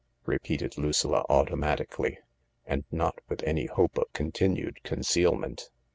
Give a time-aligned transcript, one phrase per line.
[0.25, 2.17] repeated Lucilla automatically,
[2.65, 5.69] and not with any hope of continued concealment.